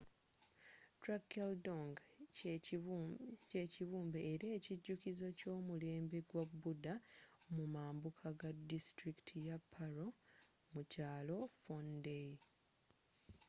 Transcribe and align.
drukgyaldzong 1.01 1.95
kyekibumbe 3.51 4.19
era 4.33 4.47
ekijukizo 4.57 5.27
ky’omulembe 5.39 6.17
gwa 6.29 6.43
buddha 6.61 6.95
mumambuka 7.53 8.27
ga 8.39 8.49
distulikiti 8.71 9.37
ya 9.47 9.57
paro 9.71 10.07
mu 10.71 10.81
kyalo 10.91 11.37
phondey 11.61 12.29